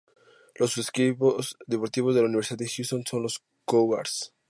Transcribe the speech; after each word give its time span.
Los 0.55 0.79
equipos 0.79 1.57
deportivos 1.67 2.15
de 2.15 2.21
la 2.21 2.25
Universidad 2.27 2.57
de 2.57 2.67
Houston 2.67 3.03
son 3.05 3.21
los 3.21 3.43
Cougars. 3.65 4.33